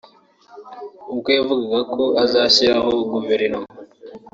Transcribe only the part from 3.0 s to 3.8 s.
Guverinoma